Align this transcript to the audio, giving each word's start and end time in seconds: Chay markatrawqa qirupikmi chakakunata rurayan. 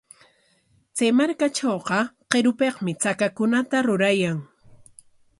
Chay 0.95 1.09
markatrawqa 1.17 1.99
qirupikmi 2.31 2.91
chakakunata 3.01 3.77
rurayan. 3.87 4.37